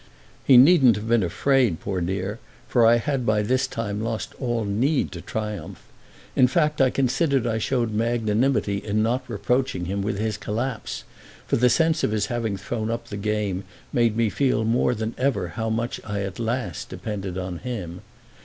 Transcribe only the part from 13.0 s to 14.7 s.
the game made me feel